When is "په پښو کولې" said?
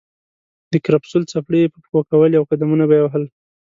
1.73-2.35